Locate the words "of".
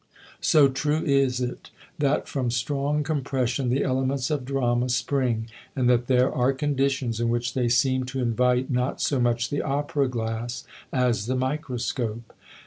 4.31-4.45